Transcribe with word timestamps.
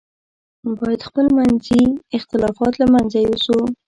باید 0.77 1.01
خپل 1.09 1.25
منځي 1.37 1.83
اختلافات 2.17 2.73
له 2.81 2.85
منځه 2.93 3.17
یوسو. 3.21 3.57